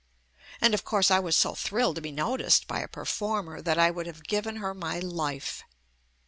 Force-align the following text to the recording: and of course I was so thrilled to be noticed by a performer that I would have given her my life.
and 0.59 0.73
of 0.73 0.83
course 0.83 1.11
I 1.11 1.19
was 1.19 1.37
so 1.37 1.53
thrilled 1.53 1.93
to 1.97 2.01
be 2.01 2.11
noticed 2.11 2.65
by 2.65 2.79
a 2.79 2.87
performer 2.87 3.61
that 3.61 3.77
I 3.77 3.91
would 3.91 4.07
have 4.07 4.23
given 4.23 4.55
her 4.55 4.73
my 4.73 4.97
life. 4.97 5.61